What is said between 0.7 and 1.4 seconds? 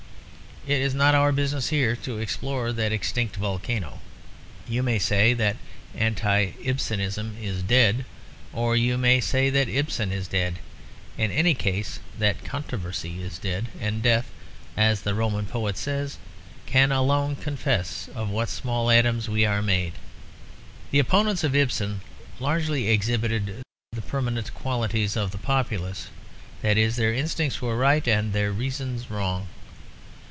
is not our